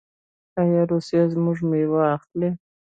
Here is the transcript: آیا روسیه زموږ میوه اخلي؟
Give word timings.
آیا 0.61 0.81
روسیه 0.91 1.23
زموږ 1.33 1.57
میوه 1.69 2.03
اخلي؟ 2.15 2.49